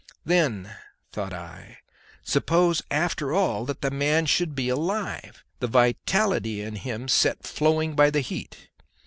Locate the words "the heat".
8.09-8.71